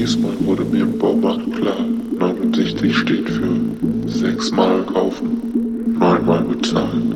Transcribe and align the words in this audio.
diesmal 0.00 0.32
wurde 0.40 0.64
mir 0.64 0.80
im 0.80 0.98
Baumarkt 0.98 1.52
klar, 1.56 1.84
69 2.18 2.96
steht 2.96 3.28
für 3.28 3.60
sechsmal 4.06 4.82
kaufen, 4.84 5.96
neunmal 5.98 6.42
bezahlen. 6.42 7.14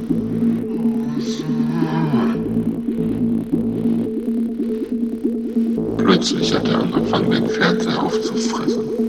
Plötzlich 5.96 6.54
hat 6.54 6.68
er 6.68 6.82
angefangen, 6.82 7.30
den 7.30 7.46
Fernseher 7.48 8.02
aufzufressen. 8.02 9.03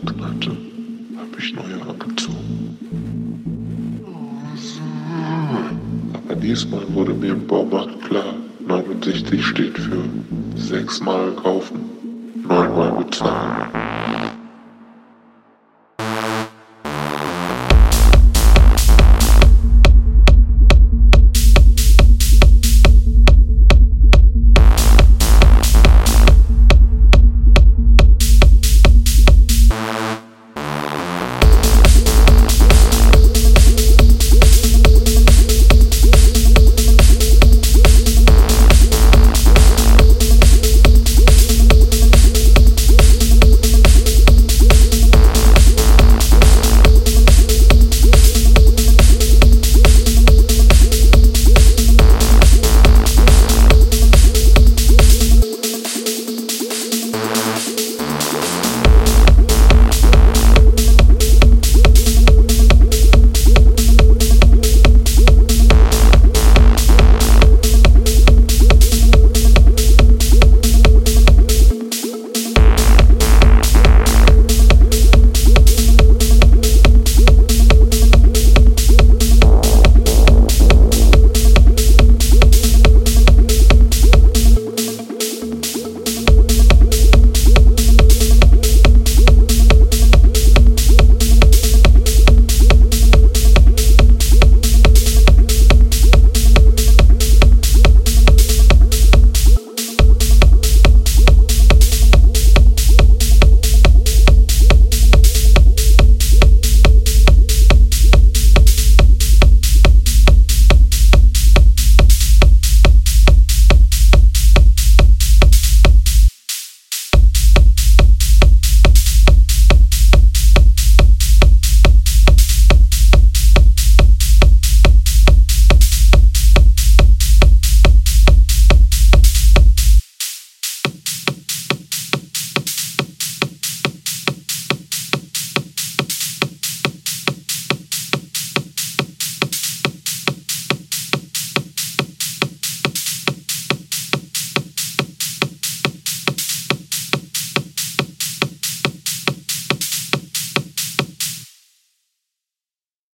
Knallte, 0.00 0.50
habe 1.16 1.38
ich 1.38 1.54
neue 1.54 1.80
angezogen. 1.82 2.78
Aber 6.12 6.34
diesmal 6.36 6.82
wurde 6.94 7.14
mir 7.14 7.32
im 7.32 7.46
Baumarkt 7.46 8.02
klar, 8.02 8.34
69 8.66 9.44
steht 9.44 9.78
für 9.78 10.02
sechsmal 10.56 11.32
kaufen, 11.32 11.80
neunmal 12.48 12.92
bezahlen. 13.04 13.85